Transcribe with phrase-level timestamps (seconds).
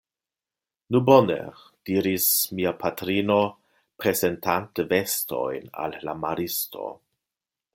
[0.93, 1.35] Nu bone!
[1.89, 3.37] diris mia patrino,
[4.05, 6.89] prezentante vestojn al la maristo.